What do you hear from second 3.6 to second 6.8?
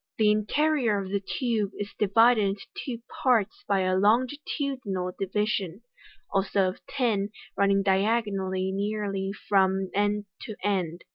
by a longitudinal divi sion, also